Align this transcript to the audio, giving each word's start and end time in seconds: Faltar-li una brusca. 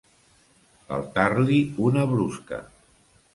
Faltar-li 0.87 1.59
una 1.91 2.07
brusca. 2.15 2.61